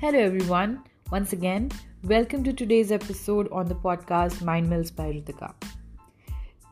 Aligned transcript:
Hello, 0.00 0.16
everyone. 0.16 0.84
Once 1.10 1.32
again, 1.32 1.72
welcome 2.04 2.44
to 2.44 2.52
today's 2.52 2.92
episode 2.92 3.48
on 3.50 3.66
the 3.66 3.74
podcast 3.74 4.42
Mind 4.42 4.70
Mills 4.70 4.92
by 4.92 5.06
Ritika. 5.06 5.52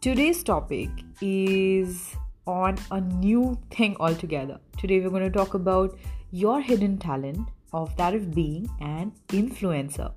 Today's 0.00 0.42
topic 0.42 0.90
is 1.20 2.16
on 2.48 2.76
a 2.90 3.00
new 3.00 3.56
thing 3.70 3.96
altogether. 4.00 4.58
Today, 4.76 4.98
we're 4.98 5.10
going 5.10 5.22
to 5.22 5.30
talk 5.30 5.54
about 5.54 5.96
your 6.32 6.60
hidden 6.60 6.98
talent 6.98 7.48
of 7.72 7.96
that 7.96 8.12
of 8.12 8.34
being 8.34 8.68
an 8.80 9.12
influencer. 9.28 10.12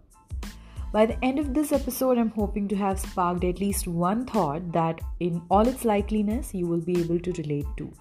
By 0.91 1.05
the 1.05 1.23
end 1.23 1.37
of 1.37 1.53
this 1.53 1.71
episode, 1.71 2.17
I'm 2.17 2.31
hoping 2.31 2.67
to 2.69 2.75
have 2.75 2.99
sparked 2.99 3.43
at 3.43 3.59
least 3.59 3.87
one 3.87 4.25
thought 4.25 4.71
that, 4.71 4.99
in 5.19 5.43
all 5.51 5.67
its 5.67 5.83
likeliness, 5.83 6.55
you 6.55 6.65
will 6.65 6.81
be 6.81 7.01
able 7.01 7.19
to 7.19 7.31
relate 7.33 7.67
to. 7.77 7.93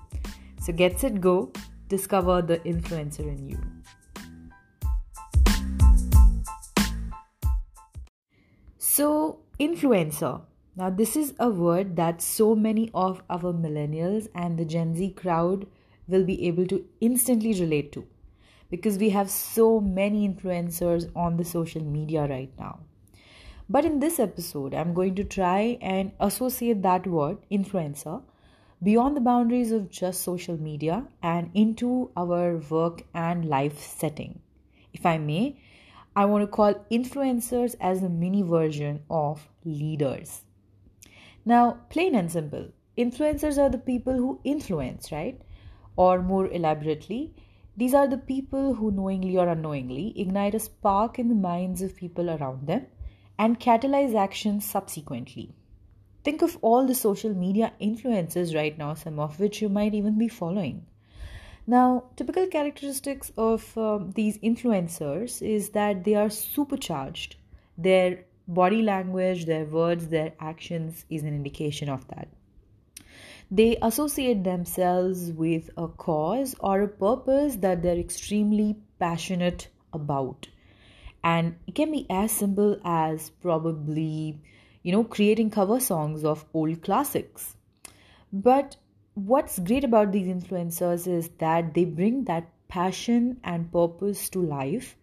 So, 0.63 0.73
get 0.73 0.99
set, 0.99 1.21
go, 1.21 1.53
discover 1.89 2.41
the 2.41 2.61
influencer 2.61 3.29
in 3.29 3.51
you. 3.51 3.74
So, 8.95 9.41
influencer. 9.59 10.43
Now, 10.77 10.89
this 10.89 11.17
is 11.17 11.35
a 11.41 11.51
word 11.51 11.97
that 11.97 12.23
so 12.23 12.55
many 12.55 12.93
of 12.95 13.25
our 13.29 13.53
millennials 13.53 14.29
and 14.37 14.57
the 14.57 14.65
Gen 14.65 14.95
Z 14.95 15.15
crowd 15.17 15.67
will 16.07 16.23
be 16.23 16.47
able 16.47 16.65
to 16.69 16.85
instantly 17.01 17.55
relate 17.61 17.91
to 17.91 18.07
because 18.71 18.97
we 18.97 19.11
have 19.11 19.29
so 19.29 19.81
many 19.81 20.29
influencers 20.29 21.11
on 21.17 21.37
the 21.37 21.45
social 21.45 21.83
media 21.83 22.29
right 22.29 22.53
now. 22.57 22.79
But 23.69 23.85
in 23.85 23.99
this 23.99 24.21
episode, 24.21 24.75
I'm 24.75 24.95
going 24.95 25.17
to 25.17 25.25
try 25.25 25.77
and 25.81 26.13
associate 26.21 26.83
that 26.83 27.05
word, 27.05 27.39
influencer, 27.51 28.23
beyond 28.81 29.17
the 29.17 29.27
boundaries 29.33 29.73
of 29.73 29.91
just 29.91 30.23
social 30.23 30.57
media 30.57 31.05
and 31.21 31.51
into 31.53 32.13
our 32.17 32.59
work 32.71 33.03
and 33.13 33.45
life 33.45 33.81
setting. 33.81 34.39
If 34.93 35.05
I 35.05 35.19
may, 35.19 35.57
I 36.17 36.27
want 36.27 36.43
to 36.43 36.47
call 36.47 36.75
influencers 36.93 37.75
as 37.81 38.03
a 38.03 38.09
mini 38.09 38.43
version 38.43 39.03
of 39.11 39.49
leaders. 39.65 40.43
Now, 41.45 41.81
plain 41.91 42.15
and 42.15 42.31
simple, 42.31 42.69
influencers 42.97 43.59
are 43.59 43.69
the 43.69 43.79
people 43.79 44.15
who 44.15 44.41
influence, 44.45 45.11
right? 45.11 45.41
Or 45.97 46.23
more 46.23 46.47
elaborately, 46.47 47.35
these 47.77 47.95
are 47.95 48.07
the 48.07 48.19
people 48.19 48.75
who 48.75 48.93
knowingly 48.93 49.37
or 49.37 49.49
unknowingly 49.49 50.13
ignite 50.17 50.55
a 50.55 50.61
spark 50.61 51.19
in 51.19 51.29
the 51.29 51.35
minds 51.35 51.83
of 51.83 51.97
people 51.97 52.31
around 52.31 52.69
them 52.69 52.87
and 53.37 53.59
catalyze 53.59 54.15
actions 54.15 54.65
subsequently. 54.65 55.53
Think 56.23 56.43
of 56.43 56.57
all 56.63 56.87
the 56.87 56.95
social 56.95 57.35
media 57.35 57.73
influencers 57.81 58.55
right 58.55 58.79
now, 58.79 58.95
some 58.95 59.19
of 59.19 59.41
which 59.41 59.61
you 59.61 59.69
might 59.69 59.95
even 59.95 60.17
be 60.17 60.29
following. 60.29 60.87
Now, 61.67 62.05
typical 62.17 62.47
characteristics 62.47 63.33
of 63.39 63.77
um, 63.79 64.13
these 64.13 64.39
influencers 64.39 65.41
is 65.41 65.71
that 65.71 66.05
they 66.05 66.15
are 66.15 66.29
supercharged. 66.29 67.37
Their 67.79 68.25
body 68.47 68.83
language, 68.83 69.47
their 69.47 69.65
words, 69.65 70.09
their 70.09 70.35
actions 70.39 71.07
is 71.09 71.23
an 71.23 71.29
indication 71.29 71.89
of 71.89 72.07
that. 72.09 72.29
They 73.51 73.77
associate 73.81 74.45
themselves 74.45 75.31
with 75.33 75.71
a 75.77 75.89
cause 75.89 76.55
or 76.61 76.83
a 76.83 76.89
purpose 76.89 77.57
that 77.57 77.83
they're 77.83 77.99
extremely 77.99 78.77
passionate 78.99 79.69
about. 79.93 80.49
And 81.23 81.57
it 81.67 81.75
can 81.75 81.91
be 81.91 82.07
as 82.11 82.33
simple 82.33 82.79
as 82.85 83.31
probably, 83.31 84.39
you 84.83 84.93
know, 84.93 85.05
creating 85.05 85.51
cover 85.51 85.81
songs 85.81 86.25
of 86.25 86.45
old 86.53 86.83
classics. 86.83 87.57
But 88.33 88.77
what's 89.15 89.59
great 89.59 89.85
about 89.85 90.13
these 90.13 90.27
influencers 90.27 91.07
is 91.07 91.29
that 91.39 91.75
they 91.75 91.85
bring 91.85 92.25
that 92.25 92.49
passion 92.69 93.41
and 93.45 93.71
purpose 93.73 94.29
to 94.31 94.41
life. 94.41 94.97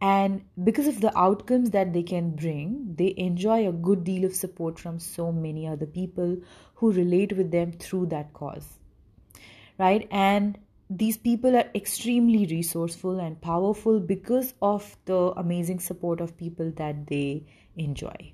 And 0.00 0.44
because 0.62 0.86
of 0.86 1.00
the 1.00 1.16
outcomes 1.18 1.70
that 1.70 1.94
they 1.94 2.02
can 2.02 2.30
bring 2.32 2.94
they 2.98 3.14
enjoy 3.16 3.66
a 3.66 3.72
good 3.72 4.04
deal 4.04 4.26
of 4.26 4.34
support 4.34 4.78
from 4.78 4.98
so 4.98 5.32
many 5.32 5.66
other 5.66 5.86
people 5.86 6.36
who 6.74 6.92
relate 6.92 7.34
with 7.34 7.50
them 7.50 7.72
through 7.72 8.06
that 8.06 8.34
cause 8.34 8.76
right? 9.78 10.06
And 10.10 10.58
these 10.88 11.16
people 11.16 11.56
are 11.56 11.68
extremely 11.74 12.46
resourceful 12.46 13.18
and 13.18 13.40
powerful 13.40 14.00
because 14.00 14.54
of 14.62 14.96
the 15.04 15.32
amazing 15.36 15.80
support 15.80 16.20
of 16.20 16.36
people 16.36 16.72
that 16.76 17.06
they 17.06 17.44
enjoy. 17.76 18.32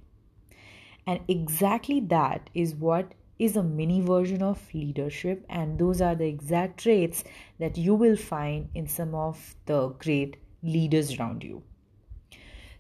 And 1.07 1.21
exactly 1.29 2.01
that 2.01 2.51
is 2.55 2.75
what 2.75 3.15
is 3.43 3.57
a 3.57 3.63
mini 3.63 4.01
version 4.01 4.41
of 4.41 4.61
leadership, 4.73 5.45
and 5.49 5.77
those 5.77 6.01
are 6.01 6.15
the 6.15 6.27
exact 6.27 6.83
traits 6.83 7.25
that 7.59 7.77
you 7.77 7.95
will 7.95 8.17
find 8.17 8.69
in 8.75 8.87
some 8.87 9.17
of 9.17 9.57
the 9.67 9.89
great 10.05 10.37
leaders 10.63 11.19
around 11.19 11.43
you. 11.43 11.63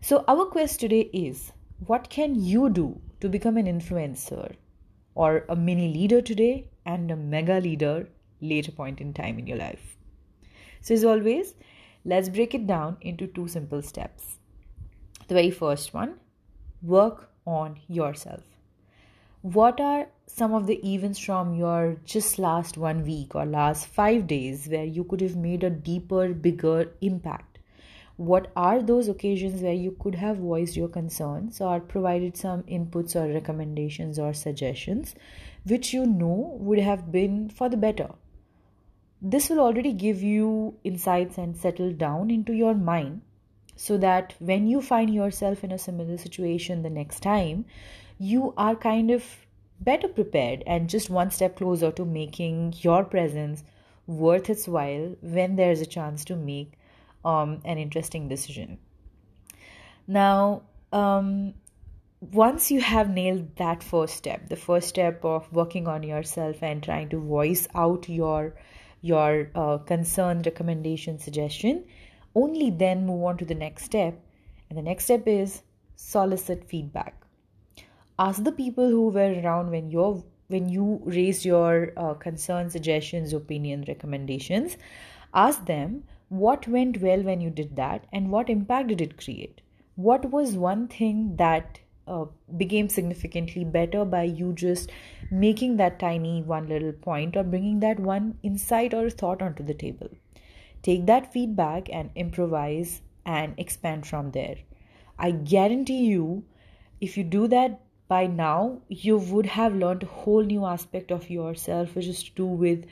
So, 0.00 0.24
our 0.28 0.44
quest 0.46 0.78
today 0.78 1.10
is 1.12 1.50
what 1.86 2.08
can 2.10 2.36
you 2.36 2.70
do 2.70 3.00
to 3.20 3.28
become 3.28 3.56
an 3.56 3.66
influencer 3.66 4.54
or 5.16 5.44
a 5.48 5.56
mini 5.56 5.92
leader 5.92 6.22
today 6.22 6.68
and 6.86 7.10
a 7.10 7.16
mega 7.16 7.58
leader 7.58 8.08
later 8.40 8.70
point 8.70 9.00
in 9.00 9.12
time 9.12 9.40
in 9.40 9.48
your 9.48 9.58
life? 9.58 9.96
So, 10.80 10.94
as 10.94 11.04
always, 11.04 11.54
let's 12.04 12.28
break 12.28 12.54
it 12.54 12.68
down 12.68 12.98
into 13.00 13.26
two 13.26 13.48
simple 13.48 13.82
steps. 13.82 14.38
The 15.26 15.34
very 15.34 15.50
first 15.50 15.92
one 15.92 16.18
work 16.82 17.30
on 17.46 17.80
yourself 17.88 18.51
what 19.42 19.80
are 19.80 20.06
some 20.28 20.54
of 20.54 20.68
the 20.68 20.80
events 20.88 21.18
from 21.18 21.52
your 21.54 21.96
just 22.04 22.38
last 22.38 22.78
one 22.78 23.04
week 23.04 23.34
or 23.34 23.44
last 23.44 23.88
five 23.88 24.28
days 24.28 24.68
where 24.68 24.84
you 24.84 25.02
could 25.02 25.20
have 25.20 25.34
made 25.34 25.64
a 25.64 25.70
deeper, 25.70 26.32
bigger 26.32 26.92
impact? 27.00 27.58
What 28.16 28.52
are 28.54 28.80
those 28.80 29.08
occasions 29.08 29.60
where 29.60 29.72
you 29.72 29.96
could 29.98 30.14
have 30.14 30.36
voiced 30.36 30.76
your 30.76 30.86
concerns 30.86 31.60
or 31.60 31.80
provided 31.80 32.36
some 32.36 32.62
inputs 32.64 33.16
or 33.16 33.32
recommendations 33.32 34.16
or 34.16 34.32
suggestions 34.32 35.16
which 35.64 35.92
you 35.92 36.06
know 36.06 36.56
would 36.60 36.78
have 36.78 37.10
been 37.10 37.48
for 37.48 37.68
the 37.68 37.76
better? 37.76 38.10
This 39.20 39.50
will 39.50 39.58
already 39.58 39.92
give 39.92 40.22
you 40.22 40.76
insights 40.84 41.36
and 41.36 41.56
settle 41.56 41.92
down 41.92 42.30
into 42.30 42.52
your 42.52 42.74
mind 42.74 43.22
so 43.74 43.98
that 43.98 44.34
when 44.38 44.68
you 44.68 44.80
find 44.80 45.12
yourself 45.12 45.64
in 45.64 45.72
a 45.72 45.78
similar 45.78 46.16
situation 46.16 46.82
the 46.82 46.90
next 46.90 47.20
time, 47.20 47.64
you 48.22 48.54
are 48.56 48.76
kind 48.76 49.10
of 49.10 49.24
better 49.80 50.06
prepared 50.06 50.62
and 50.64 50.88
just 50.88 51.10
one 51.10 51.30
step 51.30 51.56
closer 51.56 51.90
to 51.90 52.04
making 52.04 52.72
your 52.80 53.04
presence 53.04 53.64
worth 54.06 54.48
its 54.48 54.68
while 54.68 55.16
when 55.20 55.56
there's 55.56 55.80
a 55.80 55.86
chance 55.86 56.24
to 56.24 56.36
make 56.36 56.74
um, 57.24 57.60
an 57.64 57.78
interesting 57.78 58.28
decision. 58.28 58.78
Now, 60.06 60.62
um, 60.92 61.54
once 62.20 62.70
you 62.70 62.80
have 62.80 63.10
nailed 63.10 63.56
that 63.56 63.82
first 63.82 64.14
step, 64.14 64.48
the 64.48 64.56
first 64.56 64.88
step 64.88 65.24
of 65.24 65.52
working 65.52 65.88
on 65.88 66.04
yourself 66.04 66.62
and 66.62 66.80
trying 66.80 67.08
to 67.08 67.18
voice 67.18 67.66
out 67.74 68.08
your 68.08 68.54
your 69.00 69.50
uh, 69.56 69.78
concern, 69.78 70.42
recommendation, 70.42 71.18
suggestion, 71.18 71.84
only 72.36 72.70
then 72.70 73.04
move 73.04 73.24
on 73.24 73.36
to 73.36 73.44
the 73.44 73.54
next 73.62 73.84
step. 73.84 74.14
And 74.68 74.78
the 74.78 74.82
next 74.82 75.04
step 75.04 75.26
is 75.26 75.62
solicit 75.96 76.62
feedback 76.68 77.22
ask 78.18 78.42
the 78.44 78.52
people 78.52 78.88
who 78.88 79.08
were 79.08 79.32
around 79.42 79.70
when 79.70 79.90
you 79.90 80.24
when 80.48 80.68
you 80.68 81.00
raised 81.04 81.44
your 81.44 81.92
uh, 81.96 82.14
concerns 82.14 82.72
suggestions 82.72 83.32
opinions 83.32 83.88
recommendations 83.88 84.76
ask 85.34 85.64
them 85.66 86.02
what 86.28 86.66
went 86.66 87.00
well 87.02 87.22
when 87.22 87.40
you 87.40 87.50
did 87.50 87.76
that 87.76 88.06
and 88.12 88.30
what 88.30 88.48
impact 88.48 88.88
did 88.88 89.00
it 89.00 89.18
create. 89.18 89.60
What 89.96 90.30
was 90.30 90.56
one 90.56 90.88
thing 90.88 91.36
that 91.36 91.80
uh, 92.06 92.24
became 92.56 92.88
significantly 92.88 93.64
better 93.64 94.04
by 94.04 94.22
you 94.22 94.54
just 94.54 94.90
making 95.30 95.76
that 95.76 95.98
tiny 95.98 96.42
one 96.42 96.68
little 96.68 96.92
point 96.92 97.36
or 97.36 97.42
bringing 97.42 97.80
that 97.80 98.00
one 98.00 98.38
insight 98.42 98.94
or 98.94 99.10
thought 99.10 99.42
onto 99.42 99.62
the 99.62 99.74
table? 99.74 100.08
Take 100.82 101.04
that 101.06 101.32
feedback 101.32 101.88
and 101.92 102.10
improvise 102.14 103.02
and 103.26 103.54
expand 103.58 104.06
from 104.06 104.30
there. 104.30 104.56
I 105.18 105.32
guarantee 105.32 106.06
you 106.06 106.44
if 107.00 107.18
you 107.18 107.24
do 107.24 107.46
that 107.48 107.80
by 108.12 108.26
now 108.26 108.80
you 108.88 109.18
would 109.32 109.46
have 109.56 109.74
learned 109.82 110.02
a 110.02 110.14
whole 110.20 110.48
new 110.52 110.64
aspect 110.70 111.12
of 111.16 111.28
yourself 111.34 111.94
which 111.96 112.08
is 112.14 112.22
to 112.22 112.32
do 112.40 112.46
with 112.64 112.84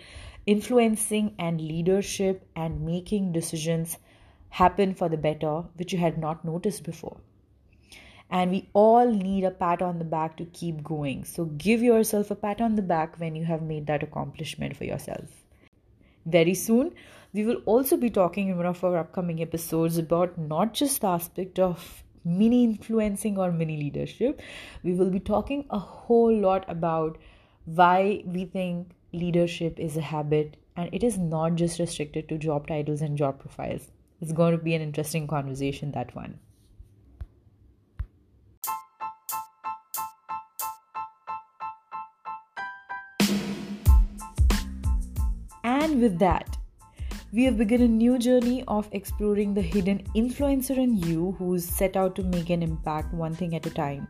influencing 0.53 1.35
and 1.39 1.61
leadership 1.61 2.47
and 2.57 2.87
making 2.87 3.33
decisions 3.33 3.99
happen 4.61 4.95
for 5.01 5.09
the 5.09 5.23
better 5.27 5.53
which 5.77 5.93
you 5.93 5.99
had 5.99 6.19
not 6.19 6.45
noticed 6.45 6.85
before. 6.85 7.19
And 8.31 8.51
we 8.51 8.69
all 8.73 9.13
need 9.13 9.45
a 9.45 9.51
pat 9.51 9.83
on 9.83 9.99
the 9.99 10.05
back 10.05 10.37
to 10.39 10.45
keep 10.45 10.83
going. 10.83 11.25
So 11.25 11.45
give 11.45 11.83
yourself 11.83 12.31
a 12.31 12.37
pat 12.37 12.61
on 12.61 12.77
the 12.77 12.83
back 12.83 13.19
when 13.19 13.35
you 13.37 13.45
have 13.45 13.63
made 13.63 13.87
that 13.89 14.03
accomplishment 14.03 14.77
for 14.77 14.85
yourself. 14.85 15.29
Very 16.27 16.55
soon 16.55 16.93
we 17.33 17.45
will 17.45 17.63
also 17.67 17.97
be 17.97 18.11
talking 18.11 18.49
in 18.49 18.57
one 18.57 18.67
of 18.67 18.83
our 18.83 18.97
upcoming 18.99 19.43
episodes 19.43 19.99
about 19.99 20.39
not 20.39 20.73
just 20.75 21.01
the 21.03 21.09
aspect 21.09 21.59
of 21.59 22.03
mini 22.25 22.65
influencing 22.65 23.39
or 23.39 23.51
mini 23.51 23.77
leadership, 23.77 24.41
we 24.83 24.93
will 24.93 25.11
be 25.11 25.21
talking 25.21 25.65
a 25.71 25.79
whole 25.79 26.35
lot 26.35 26.65
about 26.69 27.19
why 27.65 28.23
we 28.27 28.45
think 28.45 28.91
leadership 29.13 29.79
is 29.79 29.97
a 29.97 30.03
habit 30.03 30.57
and 30.77 30.89
it 30.93 31.03
is 31.03 31.19
not 31.19 31.57
just 31.57 31.79
restricted 31.79 32.29
to 32.29 32.39
job 32.39 32.67
titles 32.67 33.01
and 33.01 33.19
job 33.19 33.39
profiles. 33.39 33.91
It's 34.21 34.33
going 34.33 34.57
to 34.57 34.63
be 34.63 34.75
an 34.75 34.83
interesting 34.83 35.27
conversation, 35.27 35.93
that 35.93 36.15
one. 36.15 36.39
And 45.65 46.01
with 46.01 46.19
that, 46.19 46.50
we 47.32 47.44
have 47.44 47.56
begun 47.56 47.81
a 47.81 47.88
new 47.88 48.19
journey 48.19 48.65
of 48.67 48.88
exploring 48.93 49.55
the 49.55 49.62
hidden 49.62 50.03
influencer 50.17 50.77
in 50.77 50.97
you 50.97 51.37
who's 51.38 51.65
set 51.65 51.97
out 51.97 52.17
to 52.17 52.25
make 52.25 52.50
an 52.50 52.62
impact 52.62 53.15
one 53.15 53.35
thing 53.35 53.55
at 53.55 53.67
a 53.67 53.71
time. 53.71 54.09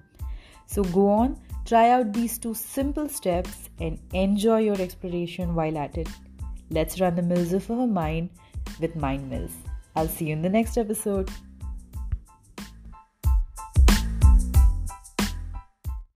So 0.67 0.85
go 0.85 1.09
on, 1.11 1.39
try 1.67 1.91
out 1.91 2.13
these 2.13 2.39
two 2.39 2.55
simple 2.55 3.09
steps 3.09 3.69
and 3.79 3.99
enjoy 4.15 4.61
your 4.61 4.81
exploration 4.81 5.55
while 5.55 5.77
at 5.77 5.99
it. 5.99 6.09
Let's 6.71 7.01
run 7.01 7.17
the 7.17 7.23
mills 7.23 7.53
of 7.53 7.71
our 7.71 7.87
mind 7.87 8.31
with 8.81 8.97
Mind 8.97 9.29
Mills. 9.29 9.53
I'll 9.97 10.09
see 10.09 10.27
you 10.27 10.33
in 10.33 10.43
the 10.43 10.49
next 10.49 10.79
episode. 10.79 11.31